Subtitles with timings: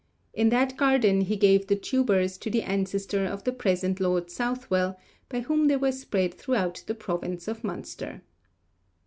[0.33, 4.97] In that garden he gave the tubers to the ancestor of the present Lord Southwell,
[5.29, 8.23] by whom they were spread throughout the province of Munster.